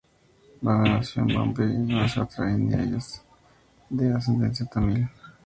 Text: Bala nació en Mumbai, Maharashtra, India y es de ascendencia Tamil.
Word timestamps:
Bala 0.63 0.93
nació 0.97 1.21
en 1.21 1.27
Mumbai, 1.27 1.77
Maharashtra, 1.77 2.49
India 2.49 2.83
y 2.83 2.95
es 2.95 3.23
de 3.91 4.11
ascendencia 4.11 4.65
Tamil. 4.65 5.07